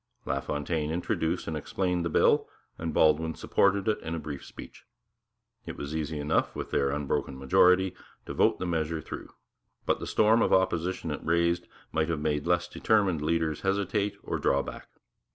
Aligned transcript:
LaFontaine 0.25 0.89
introduced 0.89 1.47
and 1.47 1.55
explained 1.55 2.03
the 2.03 2.09
bill, 2.09 2.49
and 2.79 2.91
Baldwin 2.91 3.35
supported 3.35 3.87
it 3.87 3.99
in 3.99 4.15
a 4.15 4.19
brief 4.19 4.43
speech. 4.43 4.83
It 5.67 5.77
was 5.77 5.95
easy 5.95 6.17
enough, 6.19 6.55
with 6.55 6.71
their 6.71 6.89
unbroken 6.89 7.37
majority, 7.37 7.93
to 8.25 8.33
vote 8.33 8.57
the 8.57 8.65
measure 8.65 8.99
through; 8.99 9.29
but 9.85 9.99
the 9.99 10.07
storm 10.07 10.41
of 10.41 10.51
opposition 10.51 11.11
it 11.11 11.23
raised 11.23 11.67
might 11.91 12.09
have 12.09 12.19
made 12.19 12.47
less 12.47 12.67
determined 12.67 13.21
leaders 13.21 13.61
hesitate 13.61 14.17
or 14.23 14.39
draw 14.39 14.63
back. 14.63 14.87